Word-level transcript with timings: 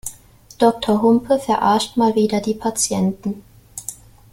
Doktor 0.57 1.03
Humpe 1.03 1.37
verarscht 1.37 1.95
mal 1.95 2.15
wieder 2.15 2.41
die 2.41 2.55
Patienten. 2.55 3.43